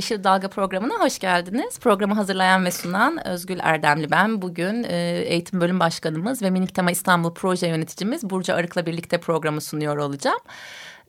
[0.00, 1.78] Yeşil Dalga programına hoş geldiniz.
[1.78, 4.42] Programı hazırlayan ve sunan Özgül Erdemli ben.
[4.42, 9.60] Bugün e, Eğitim Bölüm Başkanımız ve Minik Tema İstanbul Proje Yöneticimiz Burcu Arık'la birlikte programı
[9.60, 10.38] sunuyor olacağım.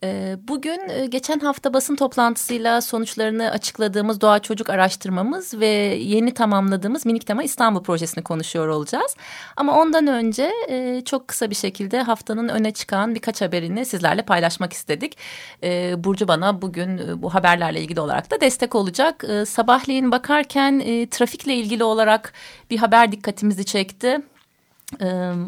[0.03, 5.67] Ee, bugün e, geçen hafta basın toplantısıyla sonuçlarını açıkladığımız Doğa Çocuk araştırmamız ve
[5.99, 9.15] yeni tamamladığımız Minik Tema İstanbul projesini konuşuyor olacağız.
[9.55, 14.73] Ama ondan önce e, çok kısa bir şekilde haftanın öne çıkan birkaç haberini sizlerle paylaşmak
[14.73, 15.17] istedik.
[15.63, 19.23] Ee, Burcu bana bugün e, bu haberlerle ilgili olarak da destek olacak.
[19.29, 20.79] Ee, sabahleyin bakarken
[21.11, 22.33] trafikle ilgili olarak
[22.69, 24.21] bir haber dikkatimizi çekti.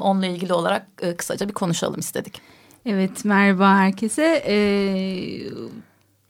[0.02, 2.53] Onunla ilgili olarak kısaca bir konuşalım istedik.
[2.86, 4.44] Evet merhaba herkese.
[4.48, 5.39] Ee,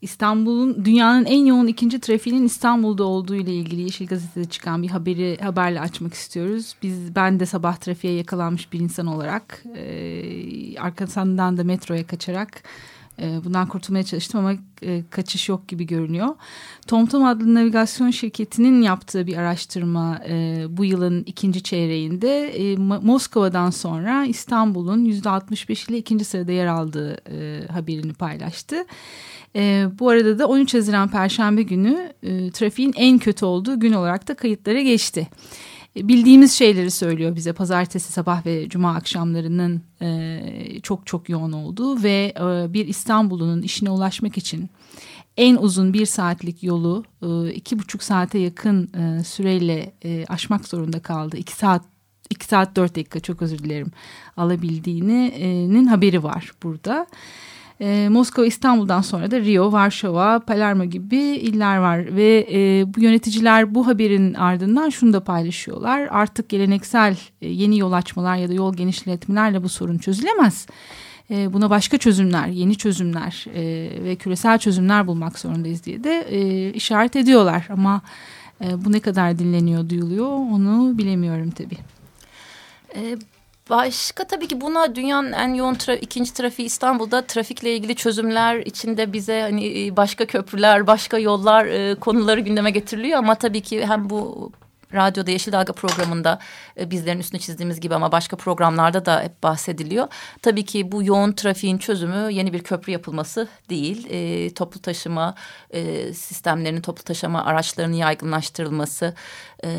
[0.02, 5.38] İstanbul'un dünyanın en yoğun ikinci trafiğinin İstanbul'da olduğu ile ilgili Yeşil Gazete'de çıkan bir haberi
[5.42, 6.76] haberle açmak istiyoruz.
[6.84, 12.64] Biz ben de sabah trafiğe yakalanmış bir insan olarak e, arkasından da metroya kaçarak
[13.22, 16.28] e, bundan kurtulmaya çalıştım ama e, kaçış yok gibi görünüyor.
[16.88, 24.26] TomTom adlı navigasyon şirketinin yaptığı bir araştırma e, bu yılın ikinci çeyreğinde e, Moskova'dan sonra
[24.26, 28.86] İstanbul'un yüzde 65 ile ikinci sırada yer aldığı e, haberini paylaştı.
[30.00, 32.14] Bu arada da 13 Haziran Perşembe günü
[32.54, 35.28] trafiğin en kötü olduğu gün olarak da kayıtlara geçti
[35.96, 42.34] bildiğimiz şeyleri söylüyor bize pazartesi sabah ve cuma akşamlarının e, çok çok yoğun olduğu ve
[42.40, 44.70] e, bir İstanbul'un işine ulaşmak için
[45.38, 51.00] en uzun bir saatlik yolu e, iki buçuk saate yakın e, süreyle e, aşmak zorunda
[51.00, 51.38] kaldı.
[51.38, 51.82] İki saat
[52.30, 53.92] iki saat dört dakika çok özür dilerim
[54.38, 57.08] alabildiğinin haberi var burada.
[57.82, 63.76] E, Moskova, İstanbul'dan sonra da Rio, Varşova, Palermo gibi iller var ve e, bu yöneticiler
[63.76, 66.08] bu haberin ardından şunu da paylaşıyorlar.
[66.12, 70.68] Artık geleneksel e, yeni yol açmalar ya da yol genişletmelerle bu sorun çözülemez.
[71.32, 73.64] E, buna başka çözümler, yeni çözümler e,
[74.04, 77.68] ve küresel çözümler bulmak zorundayız diye de e, işaret ediyorlar.
[77.70, 78.02] Ama
[78.62, 81.78] e, bu ne kadar dinleniyor, duyuluyor onu bilemiyorum tabii.
[83.70, 89.14] Başka tabii ki buna dünyanın en yoğun tra ikinci trafiği İstanbul'da trafikle ilgili çözümler içinde
[89.14, 94.10] bize hani e, başka köprüler, başka yollar e, konuları gündeme getiriliyor ama tabii ki hem
[94.10, 94.52] bu
[94.94, 96.40] radyoda Yeşil Dalga programında
[96.80, 100.08] e, bizlerin üstüne çizdiğimiz gibi ama başka programlarda da hep bahsediliyor.
[100.42, 104.08] Tabii ki bu yoğun trafiğin çözümü yeni bir köprü yapılması değil.
[104.10, 105.36] E, toplu taşıma
[105.70, 109.14] e, sistemlerinin, toplu taşıma araçlarının yaygınlaştırılması...
[109.64, 109.70] E,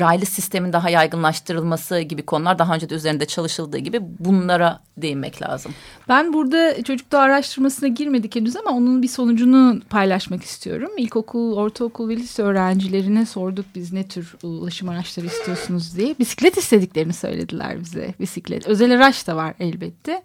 [0.00, 5.74] raylı sistemin daha yaygınlaştırılması gibi konular daha önce de üzerinde çalışıldığı gibi bunlara değinmek lazım.
[6.08, 10.90] Ben burada çocukta araştırmasına girmedik henüz ama onun bir sonucunu paylaşmak istiyorum.
[10.98, 16.14] İlkokul, ortaokul ve lise öğrencilerine sorduk biz ne tür ulaşım araçları istiyorsunuz diye.
[16.18, 18.14] Bisiklet istediklerini söylediler bize.
[18.20, 18.66] Bisiklet.
[18.66, 20.22] Özel araç da var elbette.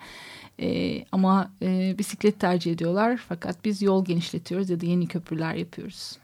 [0.59, 3.19] Ee, ama e, bisiklet tercih ediyorlar.
[3.29, 6.17] Fakat biz yol genişletiyoruz ya da yeni köprüler yapıyoruz.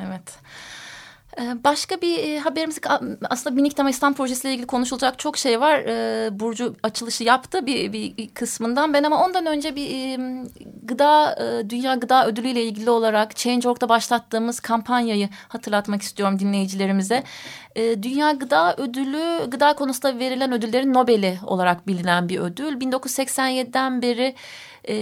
[0.00, 0.08] Evet.
[0.10, 0.38] Evet.
[1.40, 2.80] Ee, başka bir e, haberimiz
[3.30, 5.78] aslında Minik Tema İslam projesiyle ilgili konuşulacak çok şey var.
[5.78, 8.94] Ee, Burcu açılışı yaptı bir, bir kısmından.
[8.94, 10.20] Ben ama ondan önce bir
[10.82, 17.22] gıda e, Dünya Gıda Ödülü ile ilgili olarak Change.org'da başlattığımız kampanyayı hatırlatmak istiyorum dinleyicilerimize.
[17.76, 22.80] Ee, Dünya Gıda Ödülü gıda konusunda verilen ödüllerin Nobel'i olarak bilinen bir ödül.
[22.80, 24.34] 1987'den beri
[24.88, 24.96] e,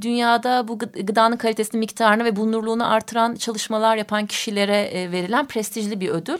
[0.00, 6.08] dünyada bu gıdanın kalitesini, miktarını ve bulunurluğunu artıran çalışmalar yapan kişilere e, verilen prestijli bir
[6.08, 6.38] ödül.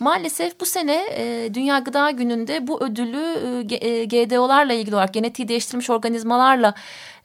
[0.00, 3.22] Maalesef bu sene e, Dünya Gıda Günü'nde bu ödülü
[3.70, 6.74] e, GDO'larla ilgili olarak genetiği değiştirilmiş organizmalarla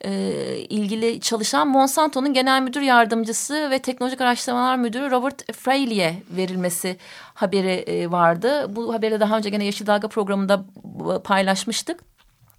[0.00, 0.12] e,
[0.56, 6.96] ilgili çalışan Monsanto'nun genel müdür yardımcısı ve teknolojik araştırmalar müdürü Robert Fraley'e verilmesi
[7.34, 8.76] haberi e, vardı.
[8.76, 10.64] Bu haberi daha önce gene Yeşil Dalga programında
[11.24, 12.11] paylaşmıştık.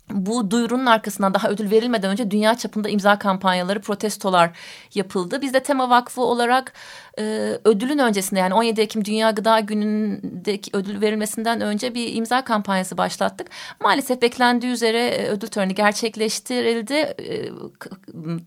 [0.10, 4.52] Bu duyurunun arkasından daha ödül verilmeden önce dünya çapında imza kampanyaları, protestolar
[4.96, 5.42] yapıldı.
[5.42, 6.74] Biz de Tema Vakfı olarak
[7.20, 7.24] e,
[7.64, 13.48] ödülün öncesinde yani 17 Ekim Dünya Gıda Günü'ndeki ödül verilmesinden önce bir imza kampanyası başlattık.
[13.80, 16.94] Maalesef beklendiği üzere e, ödül töreni gerçekleştirildi.
[16.94, 17.50] E,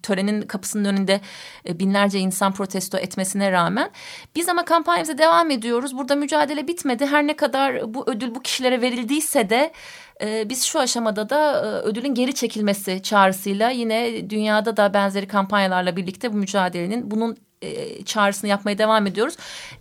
[0.03, 1.21] törenin kapısının önünde
[1.69, 3.91] e, binlerce insan protesto etmesine rağmen.
[4.37, 5.99] Biz ama kampanyamıza devam ediyoruz.
[5.99, 7.07] Burada mücadele bitmedi.
[7.07, 9.73] Her ne kadar bu ödül bu kişilere verildiyse de
[10.23, 15.97] e, biz şu aşamada da e, ödülün geri çekilmesi çağrısıyla yine dünyada da benzeri kampanyalarla
[15.97, 19.37] birlikte bu mücadelenin bunun e, çağrısını yapmaya devam ediyoruz.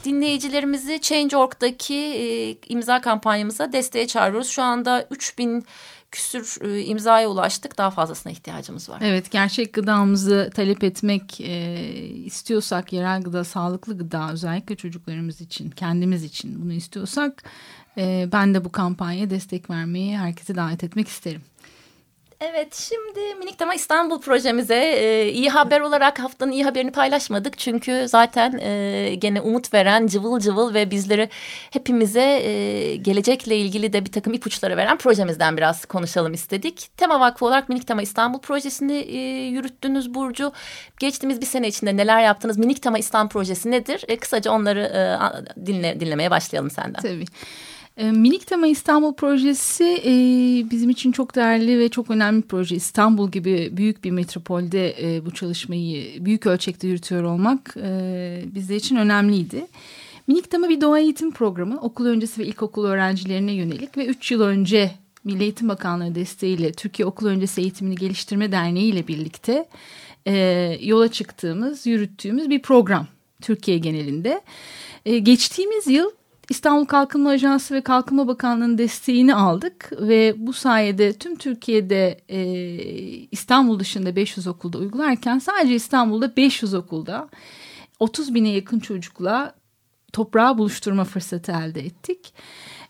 [0.06, 4.50] Dinleyicilerimizi Change.org'daki e, imza kampanyamıza desteğe çağırıyoruz.
[4.50, 5.66] Şu anda 3000
[6.16, 7.78] küsür e, imzaya ulaştık.
[7.78, 9.00] Daha fazlasına ihtiyacımız var.
[9.02, 16.24] Evet gerçek gıdamızı talep etmek e, istiyorsak yerel gıda, sağlıklı gıda özellikle çocuklarımız için, kendimiz
[16.24, 17.44] için bunu istiyorsak
[17.98, 21.42] e, ben de bu kampanyaya destek vermeyi herkese davet etmek isterim.
[22.42, 27.58] Evet şimdi Minik Tema İstanbul projemize e, iyi haber olarak haftanın iyi haberini paylaşmadık.
[27.58, 31.30] Çünkü zaten e, gene umut veren cıvıl cıvıl ve bizleri
[31.72, 36.98] hepimize e, gelecekle ilgili de bir takım ipuçları veren projemizden biraz konuşalım istedik.
[36.98, 39.18] Tema Vakfı olarak Minik Tema İstanbul projesini e,
[39.48, 40.52] yürüttünüz Burcu.
[41.00, 42.58] Geçtiğimiz bir sene içinde neler yaptınız?
[42.58, 44.04] Minik Tema İstanbul projesi nedir?
[44.08, 45.02] E, kısaca onları e,
[45.66, 47.02] dinle, dinlemeye başlayalım senden.
[47.02, 47.26] Tabii.
[47.98, 50.12] E, Minik Tema İstanbul projesi e,
[50.72, 52.76] bizim için çok değerli ve çok önemli bir proje.
[52.76, 58.96] İstanbul gibi büyük bir metropolde e, bu çalışmayı büyük ölçekte yürütüyor olmak e, bizler için
[58.96, 59.68] önemliydi.
[60.28, 64.42] Minik Tema bir doğa eğitim programı okul öncesi ve ilkokul öğrencilerine yönelik ve 3 yıl
[64.42, 64.92] önce
[65.24, 69.66] Milli Eğitim Bakanlığı desteğiyle Türkiye Okul Öncesi Eğitimini Geliştirme Derneği ile birlikte
[70.82, 73.08] yola çıktığımız, yürüttüğümüz bir program
[73.42, 74.42] Türkiye genelinde.
[75.06, 76.12] Geçtiğimiz yıl
[76.50, 82.40] İstanbul Kalkınma Ajansı ve Kalkınma Bakanlığı'nın desteğini aldık ve bu sayede tüm Türkiye'de e,
[83.32, 87.30] İstanbul dışında 500 okulda uygularken sadece İstanbul'da 500 okulda
[88.00, 89.56] 30 bine yakın çocukla
[90.14, 92.34] toprağı buluşturma fırsatı elde ettik.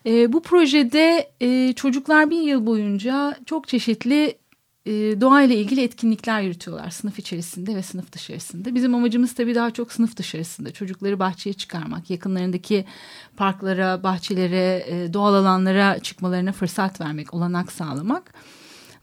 [0.06, 4.38] E, bu projede e, çocuklar bir yıl boyunca çok çeşitli
[4.86, 4.92] e,
[5.22, 8.76] doğayla ilgili etkinlikler yürütüyorlar sınıf içerisinde ve sınıf dışarısında.
[8.76, 12.86] Bizim amacımız tabii daha çok sınıf dışarısında çocukları bahçeye çıkarmak, yakınlarındaki
[13.38, 18.34] parklara, bahçelere, e, doğal alanlara çıkmalarına fırsat vermek, olanak sağlamak.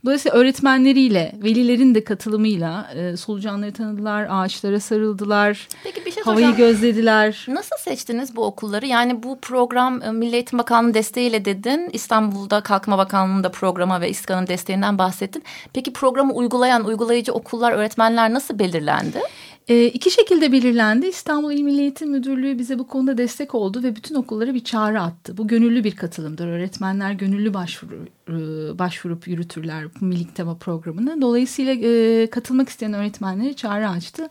[0.05, 6.71] Dolayısıyla öğretmenleriyle, velilerin de katılımıyla e, solucanları tanıdılar, ağaçlara sarıldılar, Peki bir şey havayı soracağım.
[6.71, 7.45] gözlediler.
[7.49, 8.85] Nasıl seçtiniz bu okulları?
[8.85, 11.89] Yani bu program e, Milli Eğitim Bakanlığı desteğiyle dedin.
[11.93, 15.43] İstanbul'da Kalkınma Bakanlığı'nda programa ve İSKA'nın desteğinden bahsettin.
[15.73, 19.19] Peki programı uygulayan, uygulayıcı okullar, öğretmenler nasıl belirlendi?
[19.67, 21.07] E, iki şekilde belirlendi.
[21.07, 25.01] İstanbul İl Milli Eğitim Müdürlüğü bize bu konuda destek oldu ve bütün okullara bir çağrı
[25.01, 25.37] attı.
[25.37, 26.47] Bu gönüllü bir katılımdır.
[26.47, 28.33] Öğretmenler gönüllü başvuru, e,
[28.79, 31.21] başvurup yürütürler bu Milik Tema programını.
[31.21, 34.29] Dolayısıyla e, katılmak isteyen öğretmenlere çağrı açtı.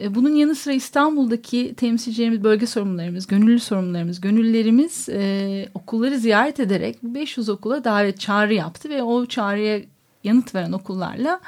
[0.00, 7.02] E, bunun yanı sıra İstanbul'daki temsilcilerimiz, bölge sorumlularımız, gönüllü sorumlularımız, gönüllülerimiz e, okulları ziyaret ederek
[7.02, 9.80] 500 okula davet çağrı yaptı ve o çağrıya
[10.24, 11.40] yanıt veren okullarla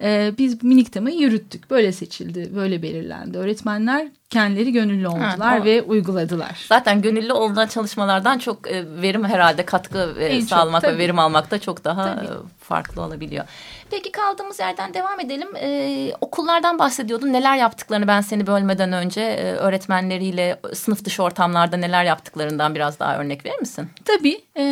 [0.00, 1.70] e, biz minik temayı yürüttük.
[1.70, 3.38] Böyle seçildi, böyle belirlendi.
[3.38, 6.64] Öğretmenler kendileri gönüllü oldular Ha, o- ve uyguladılar.
[6.68, 11.18] Zaten gönüllü olunan çalışmalardan çok e, verim herhalde katkı e, En çok, sağlamak ve verim
[11.18, 12.26] almak da çok daha Tabii.
[12.26, 12.30] e,
[12.60, 13.44] farklı olabiliyor.
[13.90, 15.48] Peki kaldığımız yerden devam edelim.
[15.56, 17.32] Ee, okullardan bahsediyordun.
[17.32, 23.18] Neler yaptıklarını ben seni bölmeden önce e, öğretmenleriyle sınıf dışı ortamlarda neler yaptıklarından biraz daha
[23.18, 23.88] örnek verir misin?
[24.04, 24.64] Tabii e,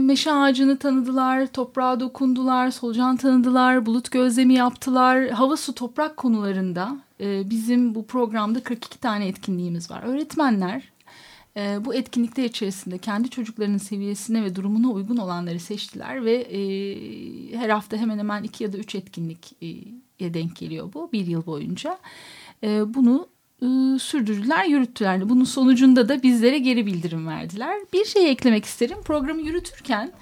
[0.00, 5.28] meşe ağacını tanıdılar, toprağa dokundular, solucan tanıdılar, bulut gözlemi yaptılar.
[5.28, 6.88] Hava, su, toprak konularında
[7.20, 10.02] e, bizim bu programda 42 tane etkinliğimiz var.
[10.02, 10.92] Öğretmenler
[11.56, 16.58] e, bu etkinlikler içerisinde kendi çocuklarının seviyesine ve durumuna uygun olanları seçtiler ve e,
[17.56, 21.98] her hafta hemen hemen iki ya da üç etkinliğe denk geliyor bu bir yıl boyunca.
[22.62, 23.28] E, bunu
[23.62, 23.66] e,
[23.98, 25.28] sürdürdüler, yürüttüler.
[25.28, 27.76] Bunun sonucunda da bizlere geri bildirim verdiler.
[27.92, 28.98] Bir şey eklemek isterim.
[29.04, 30.12] Programı yürütürken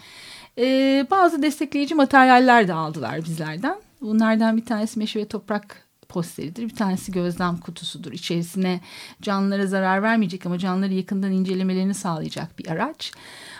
[0.58, 3.76] e, bazı destekleyici materyaller de aldılar bizlerden.
[4.00, 5.81] Bunlardan bir tanesi meşe ve toprak
[6.12, 6.62] posteridir.
[6.62, 8.12] Bir tanesi gözlem kutusudur.
[8.12, 8.80] İçerisine
[9.22, 13.12] canlılara zarar vermeyecek ama canlıları yakından incelemelerini sağlayacak bir araç.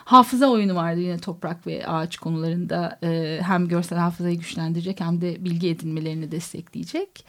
[0.04, 5.44] Hafıza oyunu vardı yine toprak ve ağaç konularında e, hem görsel hafızayı güçlendirecek hem de
[5.44, 7.24] bilgi edinmelerini destekleyecek.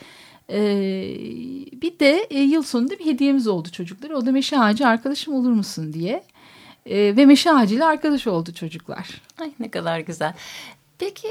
[0.49, 1.15] Ee,
[1.81, 4.17] bir de e, yıl sonunda bir hediyemiz oldu çocuklara.
[4.17, 6.23] O da meşe ağacı arkadaşım olur musun diye.
[6.85, 9.21] Ee, ve meşe ağacıyla arkadaş oldu çocuklar.
[9.41, 10.33] Ay ne kadar güzel.
[11.03, 11.27] Peki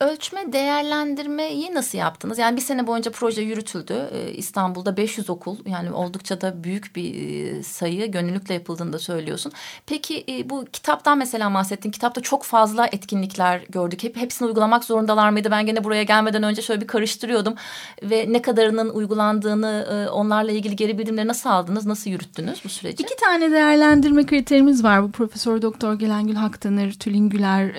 [0.00, 2.38] ölçme değerlendirmeyi nasıl yaptınız?
[2.38, 4.10] Yani bir sene boyunca proje yürütüldü.
[4.36, 9.52] İstanbul'da 500 okul yani oldukça da büyük bir sayı gönüllülükle yapıldığını da söylüyorsun.
[9.86, 11.90] Peki bu kitaptan mesela bahsettin.
[11.90, 14.02] Kitapta çok fazla etkinlikler gördük.
[14.02, 15.50] Hep hepsini uygulamak zorundalar mıydı?
[15.50, 17.54] Ben gene buraya gelmeden önce şöyle bir karıştırıyordum
[18.02, 21.86] ve ne kadarının uygulandığını onlarla ilgili geri bildirimleri nasıl aldınız?
[21.86, 23.02] Nasıl yürüttünüz bu süreci?
[23.02, 25.02] İki tane değerlendirme kriterimiz var.
[25.02, 27.74] Bu Profesör Doktor Gelengül Haktanır, Tülin Güler,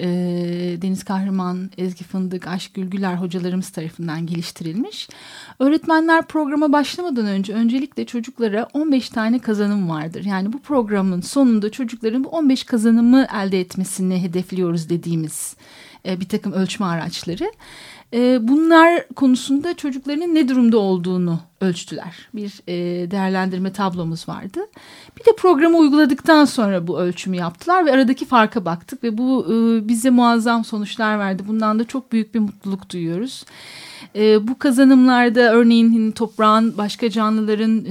[0.82, 5.10] Deniz Kahraman, Ezgi Fındık, Aşk Gülgüler hocalarımız tarafından geliştirilmiş.
[5.60, 10.26] Öğretmenler programa başlamadan önce öncelikle çocuklara 15 tane kazanım vardır.
[10.26, 15.56] Yani bu programın sonunda çocukların bu 15 kazanımı elde etmesini hedefliyoruz dediğimiz
[16.06, 17.52] e, bir takım ölçme araçları.
[18.14, 22.28] E, bunlar konusunda çocukların ne durumda olduğunu ölçtüler.
[22.34, 24.60] Bir e, değerlendirme tablomuz vardı.
[25.20, 29.46] Bir de programı uyguladıktan sonra bu ölçümü yaptılar ve aradaki farka baktık ve bu
[29.88, 31.44] bize muazzam sonuçlar verdi.
[31.48, 33.46] Bundan da çok büyük bir mutluluk duyuyoruz.
[34.48, 37.86] Bu kazanımlarda örneğin hani toprağın başka canlıların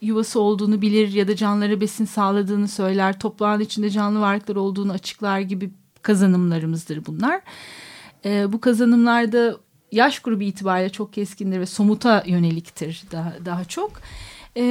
[0.00, 3.18] yuvası olduğunu bilir ya da canlılara besin sağladığını söyler.
[3.18, 5.70] Toprağın içinde canlı varlıklar olduğunu açıklar gibi
[6.08, 7.40] kazanımlarımızdır bunlar.
[8.24, 9.56] E, bu kazanımlarda
[9.92, 13.92] yaş grubu itibariyle çok keskindir ve somuta yöneliktir daha, daha çok.
[14.56, 14.62] E,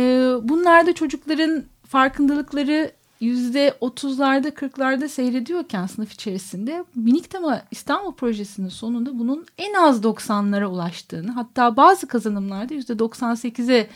[0.44, 9.46] bunlarda çocukların farkındalıkları yüzde otuzlarda kırklarda seyrediyorken sınıf içerisinde minik tema İstanbul projesinin sonunda bunun
[9.58, 13.88] en az 90'lara ulaştığını hatta bazı kazanımlarda yüzde 98'e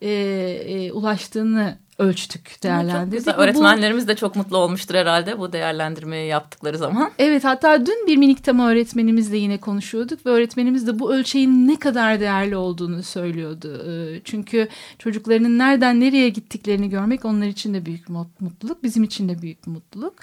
[0.00, 3.28] e, e, ulaştığını ölçtük, değerlendirdik.
[3.36, 7.10] Öğretmenlerimiz de çok mutlu olmuştur herhalde bu değerlendirmeyi yaptıkları zaman.
[7.18, 11.78] Evet hatta dün bir minik tema öğretmenimizle yine konuşuyorduk ve öğretmenimiz de bu ölçeğin ne
[11.78, 13.82] kadar değerli olduğunu söylüyordu.
[13.88, 18.08] Ee, çünkü çocuklarının nereden nereye gittiklerini görmek onlar için de büyük
[18.40, 20.14] mutluluk, bizim için de büyük mutluluk.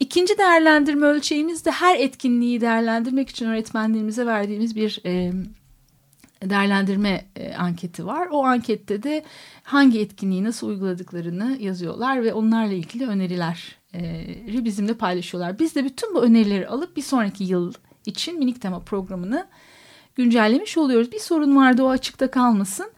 [0.00, 5.00] İkinci değerlendirme ölçeğimiz de her etkinliği değerlendirmek için öğretmenlerimize verdiğimiz bir
[6.44, 8.28] değerlendirme e, anketi var.
[8.30, 9.24] O ankette de
[9.62, 15.58] hangi etkinliği nasıl uyguladıklarını yazıyorlar ve onlarla ilgili önerileri bizimle paylaşıyorlar.
[15.58, 17.72] Biz de bütün bu önerileri alıp bir sonraki yıl
[18.06, 19.46] için minik tema programını
[20.14, 21.12] güncellemiş oluyoruz.
[21.12, 22.90] Bir sorun vardı o açıkta kalmasın.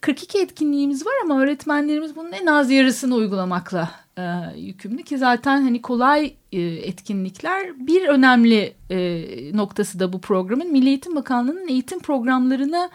[0.00, 3.90] 42 etkinliğimiz var ama öğretmenlerimiz bunun en az yarısını uygulamakla
[4.20, 10.72] e, yükümlü ki zaten hani kolay e, etkinlikler bir önemli e, noktası da bu programın
[10.72, 12.90] Milli Eğitim Bakanlığı'nın eğitim programlarına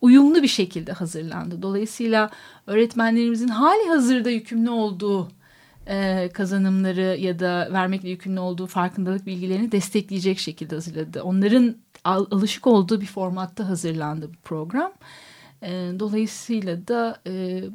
[0.00, 1.62] uyumlu bir şekilde hazırlandı.
[1.62, 2.30] Dolayısıyla
[2.66, 5.28] öğretmenlerimizin hali hazırda yükümlü olduğu
[5.86, 11.22] e, kazanımları ya da vermekle yükümlü olduğu farkındalık bilgilerini destekleyecek şekilde hazırladı.
[11.22, 14.92] Onların al, alışık olduğu bir formatta hazırlandı bu program.
[15.98, 17.18] Dolayısıyla da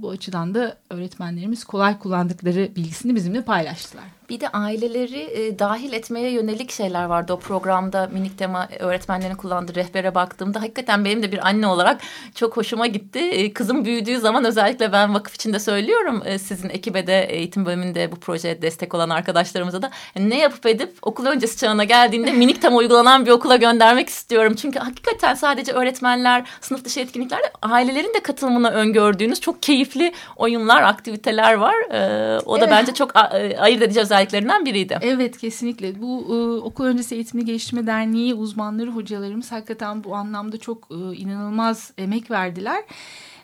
[0.02, 4.06] bu açıdan da öğretmenlerimiz kolay kullandıkları bilgisini bizimle paylaştılar.
[4.30, 9.76] Bir de aileleri e, dahil etmeye yönelik şeyler vardı o programda minik tema öğretmenlerin kullandığı
[9.76, 12.02] rehbere baktığımda hakikaten benim de bir anne olarak
[12.36, 13.20] çok hoşuma gitti.
[13.20, 18.12] E, kızım büyüdüğü zaman özellikle ben vakıf içinde söylüyorum e, sizin ekibe de eğitim bölümünde
[18.12, 22.78] bu projeye destek olan arkadaşlarımıza da ne yapıp edip okul öncesi çağına geldiğinde minik tema
[22.78, 24.56] uygulanan bir okula göndermek istiyorum.
[24.56, 31.54] Çünkü hakikaten sadece öğretmenler sınıf dışı etkinliklerde ailelerin de katılımını öngördüğünüz çok keyifli oyunlar, aktiviteler
[31.54, 31.76] var.
[31.92, 32.72] E, o da evet.
[32.72, 34.98] bence çok e, ayırt edici özelliklerinden biriydi.
[35.02, 36.02] Evet kesinlikle.
[36.02, 41.94] Bu e, Okul Öncesi Eğitimini Geliştirme Derneği uzmanları, hocalarımız hakikaten bu anlamda çok e, inanılmaz
[41.98, 42.84] emek verdiler.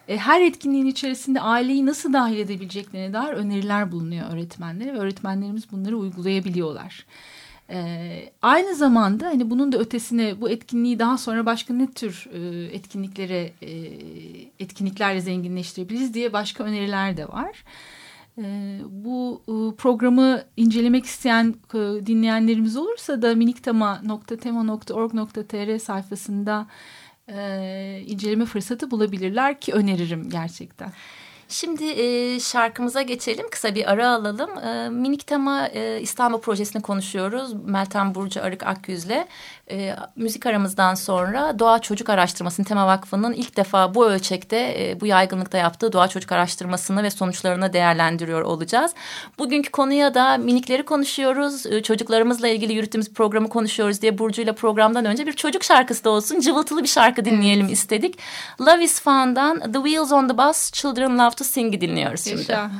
[0.07, 5.97] E, her etkinliğin içerisinde aileyi nasıl dahil edebileceklerine dair öneriler bulunuyor öğretmenlere ve öğretmenlerimiz bunları
[5.97, 7.05] uygulayabiliyorlar.
[7.71, 12.65] Ee, aynı zamanda hani bunun da ötesine bu etkinliği daha sonra başka ne tür e,
[12.75, 13.69] etkinliklere e,
[14.59, 17.63] etkinliklerle zenginleştirebiliriz diye başka öneriler de var.
[18.39, 26.67] Ee, bu e, programı incelemek isteyen e, dinleyenlerimiz olursa da miniktama.tema.org.tr sayfasında
[27.27, 30.91] e, inceleme fırsatı bulabilirler ki öneririm gerçekten.
[31.51, 31.85] Şimdi
[32.41, 33.49] şarkımıza geçelim.
[33.51, 34.57] Kısa bir ara alalım.
[34.57, 35.67] E, Minik Tema
[36.01, 37.53] İstanbul Projesi'ni konuşuyoruz.
[37.53, 39.25] Meltem Burcu Arık Akyüz'le.
[39.71, 45.05] E, müzik aramızdan sonra Doğa Çocuk Araştırması'nın Tema Vakfı'nın ilk defa bu ölçekte e, bu
[45.05, 48.91] yaygınlıkta yaptığı Doğa Çocuk Araştırması'nı ve sonuçlarını değerlendiriyor olacağız.
[49.39, 51.65] Bugünkü konuya da minikleri konuşuyoruz.
[51.65, 56.39] E, çocuklarımızla ilgili yürüttüğümüz programı konuşuyoruz diye Burcu'yla programdan önce bir çocuk şarkısı da olsun.
[56.39, 57.77] Cıvıltılı bir şarkı dinleyelim evet.
[57.77, 58.19] istedik.
[58.61, 62.39] Love is Fun'dan The Wheels on the Bus Children Love to Sing'i dinliyoruz şimdi.
[62.39, 62.71] Yaşa.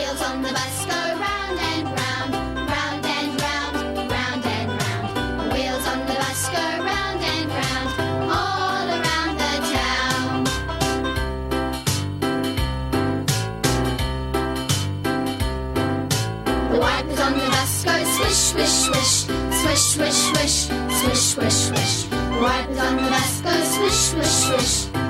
[0.00, 2.32] wheels on the bus go round and round,
[2.72, 3.76] round and round,
[4.10, 5.52] round and round.
[5.52, 7.88] Wheels on the bus go round and round,
[8.38, 10.44] all around the town.
[16.70, 19.14] The wipers on the bus go swish, swish, swish,
[19.60, 20.56] swish, swish, swish,
[21.00, 22.04] swish, swish, swish.
[22.04, 25.09] The Wipers on the bus go swish, swish, swish.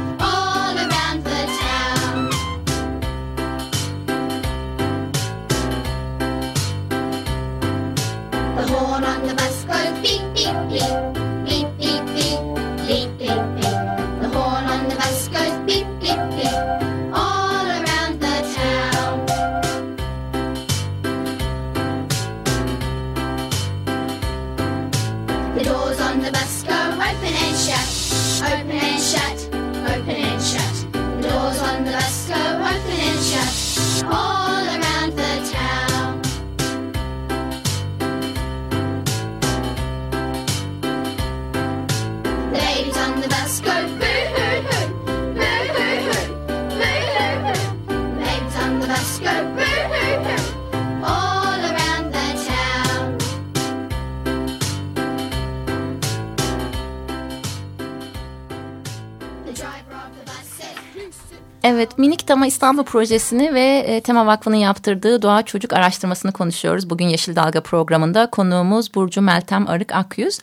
[61.62, 66.90] Evet, Minik Tema İstanbul Projesi'ni ve e, Tema Vakfı'nın yaptırdığı doğa çocuk araştırmasını konuşuyoruz.
[66.90, 70.38] Bugün Yeşil Dalga programında konuğumuz Burcu Meltem Arık Akyüz.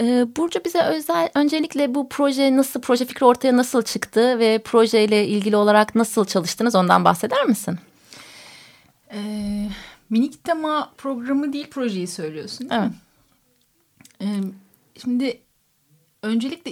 [0.00, 0.04] E,
[0.36, 5.56] Burcu bize özel öncelikle bu proje nasıl, proje fikri ortaya nasıl çıktı ve projeyle ilgili
[5.56, 7.78] olarak nasıl çalıştınız ondan bahseder misin?
[9.12, 9.68] Ee,
[10.10, 12.90] minik tema programı değil projeyi söylüyorsun değil Evet.
[12.90, 12.96] mi?
[14.22, 15.40] Ee, şimdi
[16.22, 16.70] öncelikle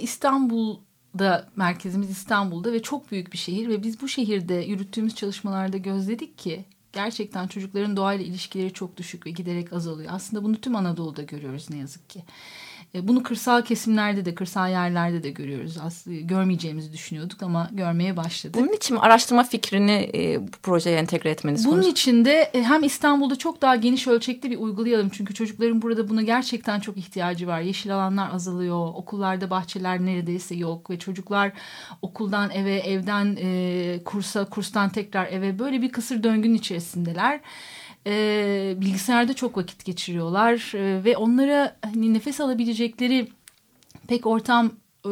[1.19, 6.37] İstanbul'da merkezimiz İstanbul'da ve çok büyük bir şehir ve biz bu şehirde yürüttüğümüz çalışmalarda gözledik
[6.37, 10.09] ki gerçekten çocukların doğayla ilişkileri çok düşük ve giderek azalıyor.
[10.13, 12.23] Aslında bunu tüm Anadolu'da görüyoruz ne yazık ki.
[12.95, 15.77] E, Bunu kırsal kesimlerde de, kırsal yerlerde de görüyoruz.
[15.83, 18.61] Aslında görmeyeceğimizi düşünüyorduk ama görmeye başladık.
[18.61, 21.89] Bunun için mi araştırma fikrini e, bu projeye entegre etmeniz Bunun konusu?
[21.89, 25.09] için de e, hem İstanbul'da çok daha geniş ölçekli bir uygulayalım.
[25.09, 27.61] Çünkü çocukların burada buna gerçekten çok ihtiyacı var.
[27.61, 28.87] Yeşil alanlar azalıyor.
[28.93, 30.89] Okullarda bahçeler neredeyse yok.
[30.89, 31.51] Ve çocuklar
[32.01, 37.39] okuldan eve, evden e, kursa, kurstan tekrar eve böyle bir kısır döngünün içerisindeler.
[38.07, 40.71] E, bilgisayarda çok vakit geçiriyorlar.
[40.75, 43.27] E, ve onlara hani nefes alabilecekleri
[44.07, 44.71] pek ortam
[45.05, 45.11] e,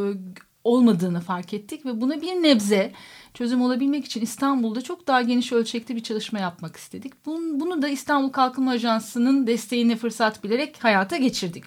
[0.64, 2.92] olmadığını fark ettik ve buna bir nebze
[3.34, 7.26] çözüm olabilmek için İstanbul'da çok daha geniş ölçekli bir çalışma yapmak istedik.
[7.26, 11.64] Bunu, bunu da İstanbul Kalkınma Ajansı'nın desteğine fırsat bilerek hayata geçirdik.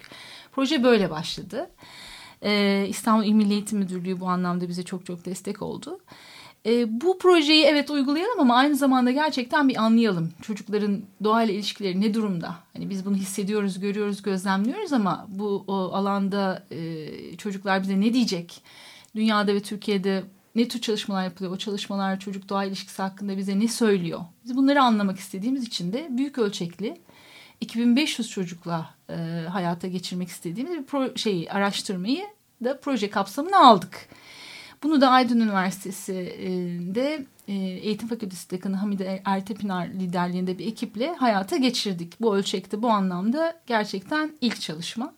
[0.51, 1.69] Proje böyle başladı.
[2.43, 5.99] Ee, İstanbul İl Milli Eğitim Müdürlüğü bu anlamda bize çok çok destek oldu.
[6.65, 10.31] Ee, bu projeyi evet uygulayalım ama aynı zamanda gerçekten bir anlayalım.
[10.41, 12.55] Çocukların doğayla ilişkileri ne durumda?
[12.73, 18.61] Hani biz bunu hissediyoruz, görüyoruz, gözlemliyoruz ama bu o alanda e, çocuklar bize ne diyecek?
[19.15, 20.23] Dünyada ve Türkiye'de
[20.55, 21.53] ne tür çalışmalar yapılıyor?
[21.53, 24.19] O çalışmalar çocuk doğa ilişkisi hakkında bize ne söylüyor?
[24.45, 26.97] Biz bunları anlamak istediğimiz için de büyük ölçekli
[27.61, 29.15] 2500 çocukla e,
[29.49, 32.23] hayata geçirmek istediğimiz bir pro, şeyi araştırmayı
[32.63, 34.07] da proje kapsamına aldık.
[34.83, 42.21] Bunu da Aydın Üniversitesi'nde e, Eğitim Fakültesi Dekanı Hamide Ertepınar liderliğinde bir ekiple hayata geçirdik.
[42.21, 45.13] Bu ölçekte bu anlamda gerçekten ilk çalışma.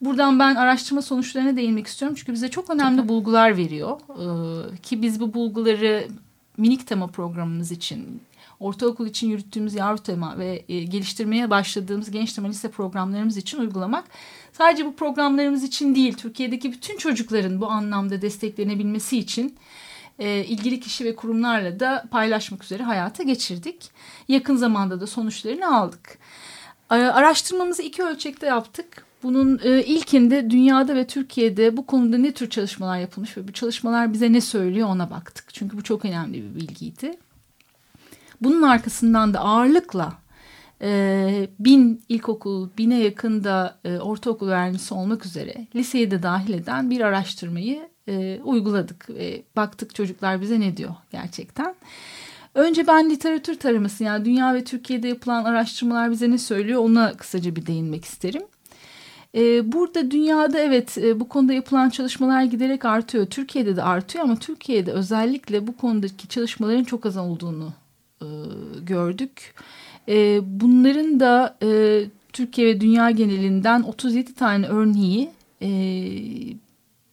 [0.00, 2.16] Buradan ben araştırma sonuçlarına değinmek istiyorum.
[2.18, 4.00] Çünkü bize çok önemli bulgular veriyor.
[4.08, 6.08] Ee, ki biz bu bulguları
[6.56, 8.20] minik tema programımız için,
[8.60, 14.04] ortaokul için yürüttüğümüz yavru tema ve e, geliştirmeye başladığımız genç tema lise programlarımız için uygulamak.
[14.52, 19.56] Sadece bu programlarımız için değil, Türkiye'deki bütün çocukların bu anlamda desteklenebilmesi için
[20.18, 23.90] e, ilgili kişi ve kurumlarla da paylaşmak üzere hayata geçirdik.
[24.28, 26.18] Yakın zamanda da sonuçlarını aldık.
[26.90, 29.06] Ara- Araştırmamızı iki ölçekte yaptık.
[29.22, 34.12] Bunun e, ilkinde dünyada ve Türkiye'de bu konuda ne tür çalışmalar yapılmış ve bu çalışmalar
[34.12, 35.44] bize ne söylüyor ona baktık.
[35.54, 37.16] Çünkü bu çok önemli bir bilgiydi.
[38.44, 40.12] Bunun arkasından da ağırlıkla
[40.82, 47.00] e, bin ilkokul, bine yakında e, ortaokul öğrencisi olmak üzere liseyi de dahil eden bir
[47.00, 49.10] araştırmayı e, uyguladık.
[49.10, 51.74] ve baktık çocuklar bize ne diyor gerçekten.
[52.54, 57.56] Önce ben literatür taraması yani dünya ve Türkiye'de yapılan araştırmalar bize ne söylüyor ona kısaca
[57.56, 58.42] bir değinmek isterim.
[59.34, 63.26] Ee, Burada dünyada evet e, bu konuda yapılan çalışmalar giderek artıyor.
[63.26, 67.72] Türkiye'de de artıyor ama Türkiye'de özellikle bu konudaki çalışmaların çok az olduğunu
[68.24, 68.28] e,
[68.80, 69.54] gördük.
[70.08, 72.00] E, Bunların da e,
[72.32, 75.30] Türkiye ve dünya genelinden 37 tane örneği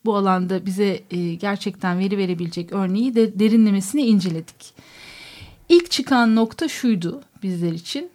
[0.06, 1.04] bu alanda bize
[1.39, 4.74] gerçekten veri verebilecek örneği de derinlemesine inceledik.
[5.69, 8.10] İlk çıkan nokta şuydu bizler için.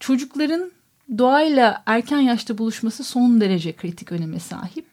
[0.00, 0.72] Çocukların
[1.18, 4.86] doğayla erken yaşta buluşması son derece kritik öneme sahip.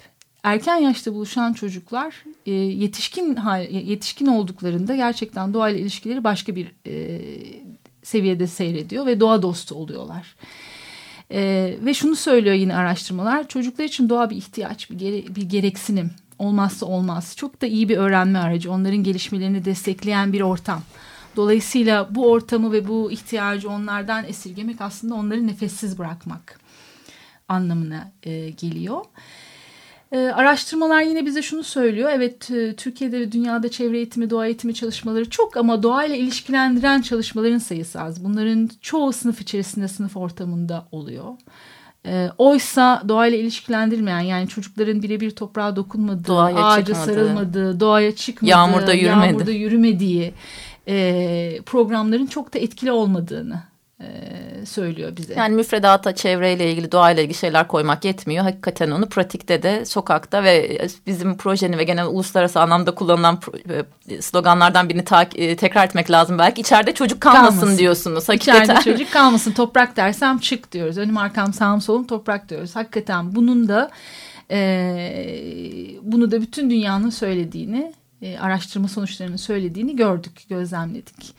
[0.43, 3.37] Erken yaşta buluşan çocuklar e, yetişkin
[3.69, 7.21] yetişkin olduklarında gerçekten doğayla ilişkileri başka bir e,
[8.03, 10.35] seviyede seyrediyor ve doğa dostu oluyorlar.
[11.31, 16.11] E, ve şunu söylüyor yine araştırmalar çocuklar için doğa bir ihtiyaç bir, gere, bir gereksinim
[16.39, 17.33] olmazsa olmaz.
[17.35, 20.81] Çok da iyi bir öğrenme aracı onların gelişmelerini destekleyen bir ortam.
[21.35, 26.59] Dolayısıyla bu ortamı ve bu ihtiyacı onlardan esirgemek aslında onları nefessiz bırakmak
[27.47, 29.05] anlamına e, geliyor.
[30.11, 32.09] E, araştırmalar yine bize şunu söylüyor.
[32.13, 37.57] Evet e, Türkiye'de ve dünyada çevre eğitimi, doğa eğitimi çalışmaları çok ama doğayla ilişkilendiren çalışmaların
[37.57, 38.23] sayısı az.
[38.23, 41.25] Bunların çoğu sınıf içerisinde, sınıf ortamında oluyor.
[42.05, 48.51] E, oysa doğayla ilişkilendirmeyen yani çocukların birebir toprağa dokunmadığı, Doğaya ağaca çıkmadığı, sarılmadığı, doğaya çıkmadığı,
[48.51, 49.27] yağmurda yürümedi.
[49.27, 50.33] yağmurda yürümediği
[50.87, 53.63] e, programların çok da etkili olmadığını
[54.01, 54.07] e,
[54.65, 55.33] söylüyor bize.
[55.33, 58.43] Yani müfredata çevreyle ilgili doğayla ilgili şeyler koymak yetmiyor.
[58.43, 63.39] Hakikaten onu pratikte de sokakta ve bizim projenin ve genel uluslararası anlamda kullanılan
[64.09, 65.03] e, sloganlardan birini
[65.35, 66.61] e, tekrar etmek lazım belki.
[66.61, 67.77] İçeride çocuk kalmasın, Kalmasın.
[67.77, 68.29] diyorsunuz.
[68.29, 68.63] Hakikaten.
[68.63, 70.97] İçeride çocuk kalmasın toprak dersem çık diyoruz.
[70.97, 72.75] Önüm arkam sağım solum toprak diyoruz.
[72.75, 73.91] Hakikaten bunun da
[74.51, 74.59] e,
[76.01, 81.33] bunu da bütün dünyanın söylediğini e, araştırma sonuçlarının söylediğini gördük, gözlemledik.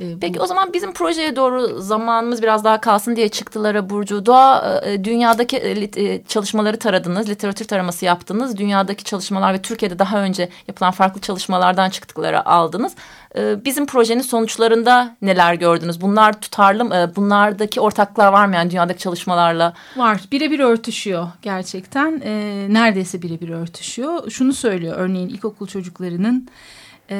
[0.00, 4.26] E, bu- Peki o zaman bizim projeye doğru zamanımız biraz daha kalsın diye çıktılara Burcu.
[4.26, 8.56] Doğa e, dünyadaki e, lit- e, çalışmaları taradınız, literatür taraması yaptınız.
[8.56, 12.92] Dünyadaki çalışmalar ve Türkiye'de daha önce yapılan farklı çalışmalardan çıktıkları aldınız.
[13.36, 16.00] E, Bizim projenin sonuçlarında neler gördünüz?
[16.00, 16.94] Bunlar tutarlı mı?
[16.96, 19.72] E, Bunlardaki ortaklar var mı yani dünyadaki çalışmalarla?
[19.96, 20.20] Var.
[20.32, 22.22] Birebir örtüşüyor gerçekten.
[22.24, 24.30] E, neredeyse birebir örtüşüyor.
[24.30, 26.48] Şunu söylüyor örneğin ilkokul çocuklarının
[27.10, 27.16] e,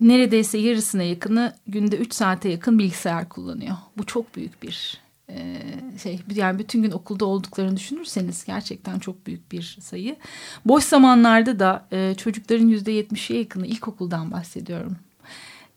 [0.00, 3.76] neredeyse yarısına yakını günde 3 saate yakın bilgisayar kullanıyor.
[3.98, 5.62] Bu çok büyük bir e,
[6.02, 6.20] şey.
[6.34, 10.16] Yani bütün gün okulda olduklarını düşünürseniz gerçekten çok büyük bir sayı.
[10.64, 14.96] Boş zamanlarda da e, çocukların %70'e yakını ilkokuldan bahsediyorum.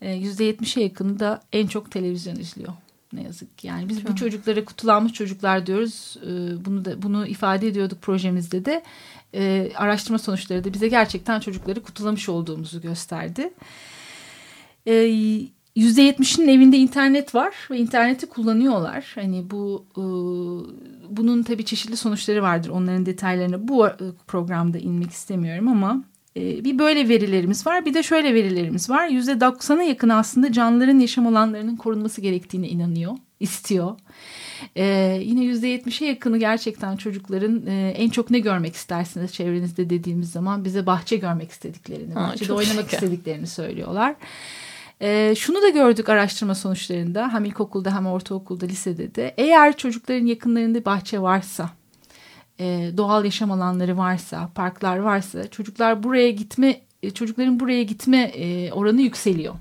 [0.01, 2.73] E, %70'e yakını da en çok televizyon izliyor.
[3.13, 3.67] Ne yazık ki.
[3.67, 6.17] Yani biz bu çocuklara kutulanmış çocuklar diyoruz.
[6.25, 8.83] E, bunu da bunu ifade ediyorduk projemizde de.
[9.33, 13.53] E, araştırma sonuçları da bize gerçekten çocukları kutulamış olduğumuzu gösterdi.
[14.87, 14.93] E,
[15.77, 19.11] %70'inin evinde internet var ve interneti kullanıyorlar.
[19.15, 20.03] Hani bu e,
[21.17, 22.69] bunun tabii çeşitli sonuçları vardır.
[22.69, 23.93] Onların detaylarına bu e,
[24.27, 26.03] programda inmek istemiyorum ama
[26.37, 27.85] e, bir böyle verilerimiz var.
[27.85, 29.07] Bir de şöyle verilerimiz var.
[29.07, 33.95] %90'a yakın aslında canlıların yaşam alanlarının korunması gerektiğine inanıyor, istiyor.
[34.75, 40.65] Ee, yine %70'e yakını gerçekten çocukların e, en çok ne görmek istersiniz çevrenizde dediğimiz zaman
[40.65, 44.15] bize bahçe görmek istediklerini, bahçede çok oynamak istediklerini söylüyorlar.
[45.03, 49.33] Ee, şunu da gördük araştırma sonuçlarında hem ilkokulda hem ortaokulda lisede de.
[49.37, 51.69] Eğer çocukların yakınlarında bahçe varsa
[52.59, 58.71] e, doğal yaşam alanları varsa parklar varsa çocuklar buraya gitme e, çocukların buraya gitme e,
[58.71, 59.55] oranı yükseliyor.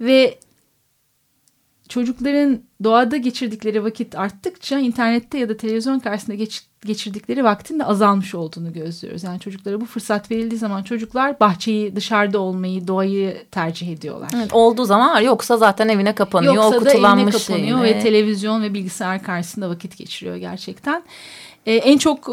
[0.00, 0.38] Ve
[1.92, 8.34] çocukların doğada geçirdikleri vakit arttıkça internette ya da televizyon karşısında geç, geçirdikleri vaktin de azalmış
[8.34, 9.22] olduğunu gözlüyoruz.
[9.22, 14.30] Yani çocuklara bu fırsat verildiği zaman çocuklar bahçeyi, dışarıda olmayı, doğayı tercih ediyorlar.
[14.36, 15.20] Evet, olduğu zaman var.
[15.20, 16.54] Yoksa zaten evine kapanıyor.
[16.54, 17.82] Yoksa o da evine kapanıyor şeyine.
[17.82, 21.02] ve televizyon ve bilgisayar karşısında vakit geçiriyor gerçekten.
[21.66, 22.32] Ee, en çok e,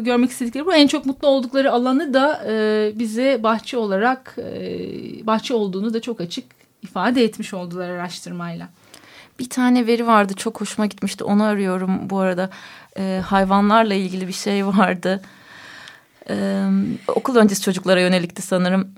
[0.00, 0.74] görmek istedikleri bu.
[0.74, 6.20] En çok mutlu oldukları alanı da e, bize bahçe olarak e, bahçe olduğunu da çok
[6.20, 6.44] açık
[6.86, 8.68] ifade etmiş oldular araştırmayla.
[9.38, 12.50] Bir tane veri vardı çok hoşuma gitmişti onu arıyorum bu arada
[12.98, 15.22] Ee, hayvanlarla ilgili bir şey vardı
[16.30, 16.64] Ee,
[17.08, 18.94] okul öncesi çocuklara yönelikti sanırım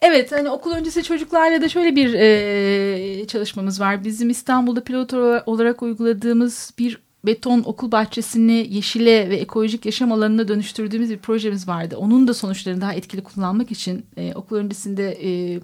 [0.00, 4.04] Evet hani okul öncesi çocuklarla da şöyle bir e, çalışmamız var.
[4.04, 5.14] Bizim İstanbul'da pilot
[5.46, 11.96] olarak uyguladığımız bir beton okul bahçesini yeşile ve ekolojik yaşam alanına dönüştürdüğümüz bir projemiz vardı.
[11.96, 15.60] Onun da sonuçlarını daha etkili kullanmak için e, okul öncesinde e,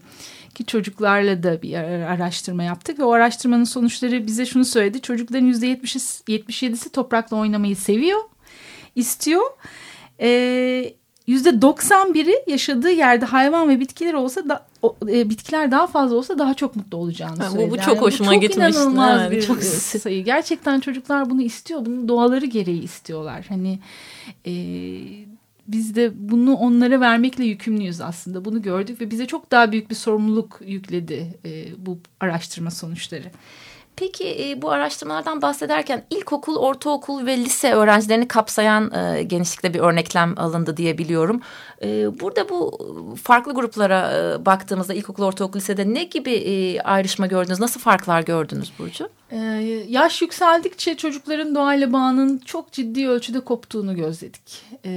[0.58, 5.00] ki çocuklarla da bir araştırma yaptık ve o araştırmanın sonuçları bize şunu söyledi.
[5.00, 8.20] Çocukların %70'i 77'si toprakla oynamayı seviyor,
[8.94, 9.42] istiyor.
[10.20, 10.92] Ee,
[11.28, 16.54] %91'i yaşadığı yerde hayvan ve bitkiler olsa da o, e, bitkiler daha fazla olsa daha
[16.54, 17.70] çok mutlu olacağını bu- söyledi.
[17.70, 18.80] bu çok hoşuma çok gitmişti.
[18.80, 20.24] inanılmaz Evet, bir çok- sayı.
[20.24, 21.86] Gerçekten çocuklar bunu istiyor.
[21.86, 23.46] Bunun doğaları gereği istiyorlar.
[23.48, 23.78] Hani
[24.46, 24.52] e,
[25.68, 28.44] biz de bunu onlara vermekle yükümlüyüz aslında.
[28.44, 33.30] Bunu gördük ve bize çok daha büyük bir sorumluluk yükledi e, bu araştırma sonuçları.
[33.96, 40.34] Peki e, bu araştırmalardan bahsederken ilkokul, ortaokul ve lise öğrencilerini kapsayan e, genişlikte bir örneklem
[40.36, 41.40] alındı diye biliyorum.
[41.82, 42.78] E, burada bu
[43.22, 47.60] farklı gruplara e, baktığımızda ilkokul, ortaokul, lisede ne gibi e, ayrışma gördünüz?
[47.60, 49.08] Nasıl farklar gördünüz Burcu?
[49.32, 49.38] Ee,
[49.88, 54.62] yaş yükseldikçe çocukların doğayla bağının çok ciddi ölçüde koptuğunu gözledik.
[54.84, 54.90] Ee,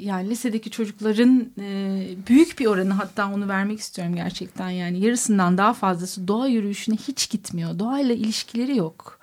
[0.00, 5.72] yani lisedeki çocukların e, büyük bir oranı hatta onu vermek istiyorum gerçekten yani yarısından daha
[5.72, 7.78] fazlası doğa yürüyüşüne hiç gitmiyor.
[7.78, 9.18] Doğayla ilişkileri yok.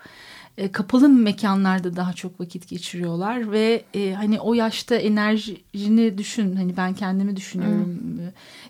[0.57, 6.77] E, kapalı mekanlarda daha çok vakit geçiriyorlar ve e, hani o yaşta enerjini düşün hani
[6.77, 8.19] ben kendimi düşünüyorum hmm.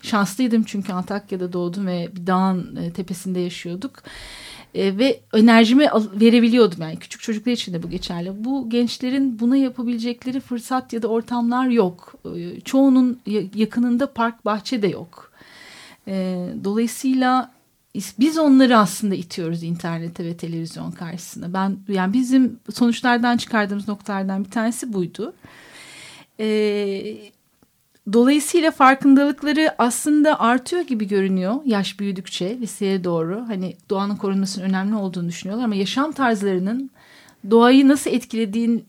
[0.02, 4.02] şanslıydım çünkü Antakya'da doğdum ve bir dağın e, tepesinde yaşıyorduk
[4.74, 5.86] e, ve enerjimi
[6.20, 8.44] verebiliyordum yani küçük çocuklar için de bu geçerli.
[8.44, 12.14] Bu gençlerin buna yapabilecekleri fırsat ya da ortamlar yok.
[12.36, 13.20] E, çoğunun
[13.54, 15.32] yakınında park bahçe de yok.
[16.08, 17.52] E, dolayısıyla
[18.18, 21.52] biz onları aslında itiyoruz internete ve televizyon karşısında.
[21.52, 25.34] Ben yani bizim sonuçlardan çıkardığımız noktalardan bir tanesi buydu.
[26.40, 27.16] Ee,
[28.12, 33.44] dolayısıyla farkındalıkları aslında artıyor gibi görünüyor yaş büyüdükçe liseye doğru.
[33.48, 36.90] Hani doğanın korunmasının önemli olduğunu düşünüyorlar ama yaşam tarzlarının
[37.50, 38.86] doğayı nasıl etkilediğin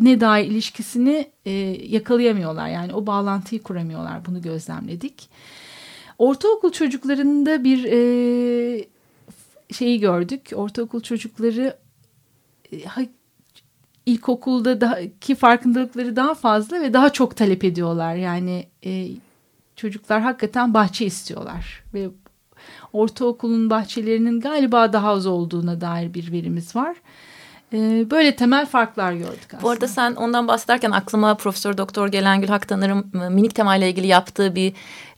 [0.00, 1.50] ne dair ilişkisini e,
[1.88, 2.68] yakalayamıyorlar.
[2.68, 4.26] Yani o bağlantıyı kuramıyorlar.
[4.26, 5.28] Bunu gözlemledik.
[6.18, 8.84] Ortaokul çocuklarında bir e,
[9.72, 10.50] şeyi gördük.
[10.54, 11.76] Ortaokul çocukları
[12.72, 12.84] e,
[14.06, 18.14] ilkokulda da ki farkındalıkları daha fazla ve daha çok talep ediyorlar.
[18.14, 19.08] Yani e,
[19.76, 22.08] çocuklar hakikaten bahçe istiyorlar ve
[22.92, 26.96] ortaokulun bahçelerinin galiba daha az olduğuna dair bir verimiz var.
[27.72, 29.62] E, böyle temel farklar gördük aslında.
[29.62, 34.72] Bu arada sen ondan bahsederken aklıma Profesör Doktor Gelengül Haktanır'ın minik temayla ilgili yaptığı bir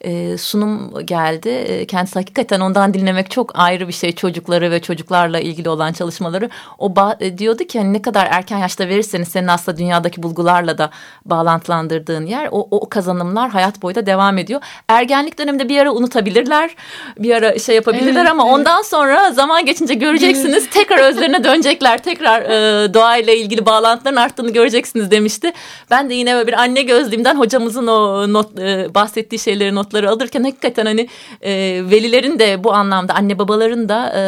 [0.05, 1.49] e, sunum geldi.
[1.49, 6.51] E, kendisi hakikaten ondan dinlemek çok ayrı bir şey çocukları ve çocuklarla ilgili olan çalışmaları.
[6.79, 10.91] O e, diyordu ki hani ne kadar erken yaşta verirseniz senin aslında dünyadaki bulgularla da
[11.25, 14.61] bağlantılandırdığın yer o, o kazanımlar hayat boyu da devam ediyor.
[14.89, 16.77] Ergenlik döneminde bir ara unutabilirler
[17.19, 18.55] bir ara şey yapabilirler evet, ama evet.
[18.55, 25.11] ondan sonra zaman geçince göreceksiniz tekrar özlerine dönecekler tekrar e, doğayla ilgili bağlantıların arttığını göreceksiniz
[25.11, 25.53] demişti.
[25.91, 30.45] Ben de yine bir anne gözlüğümden hocamızın o not, e, bahsettiği şeyleri not notları alırken
[30.45, 31.09] hakikaten hani
[31.43, 31.53] e,
[31.91, 34.23] velilerin de bu anlamda anne babaların da e,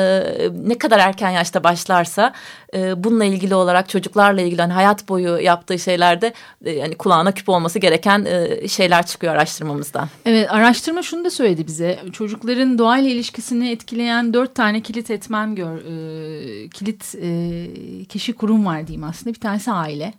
[0.69, 2.33] ne kadar erken yaşta başlarsa
[2.75, 6.33] e, bununla ilgili olarak çocuklarla ilgili hani hayat boyu yaptığı şeylerde
[6.65, 10.09] e, yani kulağına küp olması gereken e, şeyler çıkıyor araştırmamızdan.
[10.27, 15.77] Evet araştırma şunu da söyledi bize çocukların doğayla ilişkisini etkileyen dört tane kilit etmen gör
[15.77, 20.12] e, kilit e, kişi kurum var diyeyim aslında bir tanesi aile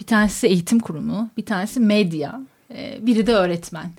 [0.00, 2.40] bir tanesi eğitim kurumu bir tanesi medya
[2.74, 3.90] e, biri de öğretmen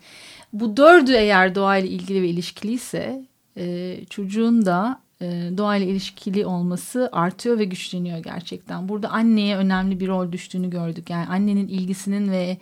[0.54, 3.26] bu dördü eğer doğayla ilgili ve ilişkiliyse
[3.58, 5.26] e, çocuğun da e,
[5.58, 8.90] doğayla ilişkili olması artıyor ve güçleniyor gerçekten.
[8.90, 11.10] Burada anneye önemli bir rol düştüğünü gördük.
[11.10, 12.58] Yani annenin ilgisinin ve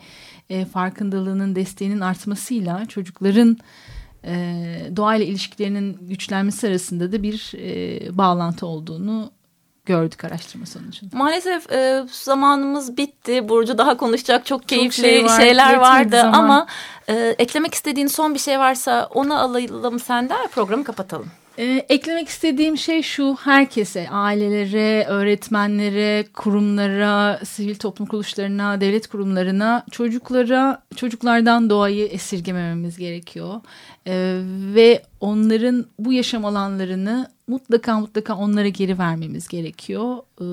[0.49, 3.57] e, farkındalığının desteğinin artmasıyla çocukların
[4.25, 4.35] e,
[4.95, 7.53] doğayla ilişkilerinin güçlenmesi arasında da bir
[8.17, 9.31] bağlantı olduğunu
[9.85, 11.17] gördük araştırma sonucunda.
[11.17, 13.49] Maalesef e, zamanımız bitti.
[13.49, 16.33] Burcu daha konuşacak çok keyifli çok şey var, şeyler vardı zaman.
[16.33, 16.67] ama
[17.07, 21.31] e, eklemek istediğin son bir şey varsa onu alalım senden programı kapatalım.
[21.57, 30.83] Ee, eklemek istediğim şey şu herkese ailelere, öğretmenlere, kurumlara, sivil toplum kuruluşlarına, devlet kurumlarına çocuklara
[30.95, 33.61] çocuklardan doğayı esirgemememiz gerekiyor.
[34.07, 34.41] Ee,
[34.75, 40.17] ve onların bu yaşam alanlarını mutlaka mutlaka onlara geri vermemiz gerekiyor.
[40.41, 40.45] Ee,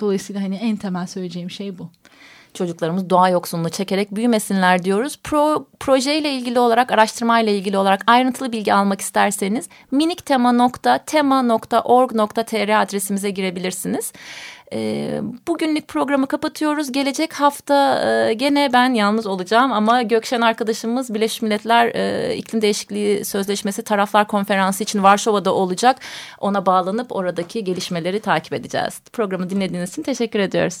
[0.00, 1.90] dolayısıyla hani en temel söyleyeceğim şey bu
[2.54, 5.18] çocuklarımız doğa yoksunluğu çekerek büyümesinler diyoruz.
[5.24, 14.12] Pro, projeyle ilgili olarak, araştırmayla ilgili olarak ayrıntılı bilgi almak isterseniz miniktema.tema.org.tr adresimize girebilirsiniz.
[14.72, 16.92] E, bugünlük programı kapatıyoruz.
[16.92, 23.24] Gelecek hafta e, gene ben yalnız olacağım ama Gökşen arkadaşımız Birleşmiş Milletler e, İklim Değişikliği
[23.24, 25.96] Sözleşmesi Taraflar Konferansı için Varşova'da olacak.
[26.40, 29.00] Ona bağlanıp oradaki gelişmeleri takip edeceğiz.
[29.12, 30.80] Programı dinlediğiniz için teşekkür ediyoruz.